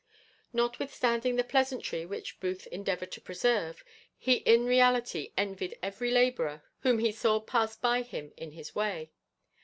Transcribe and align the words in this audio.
Notwithstanding 0.51 1.35
the 1.35 1.43
pleasantry 1.43 2.07
which 2.07 2.39
Booth 2.39 2.65
endeavoured 2.71 3.11
to 3.11 3.21
preserve, 3.21 3.83
he 4.17 4.37
in 4.37 4.65
reality 4.65 5.31
envied 5.37 5.77
every 5.83 6.09
labourer 6.09 6.63
whom 6.79 6.97
he 6.97 7.11
saw 7.11 7.39
pass 7.39 7.75
by 7.75 8.01
him 8.01 8.33
in 8.35 8.53
his 8.53 8.73
way. 8.73 9.11